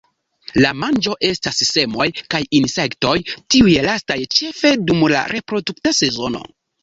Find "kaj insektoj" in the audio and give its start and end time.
2.35-3.13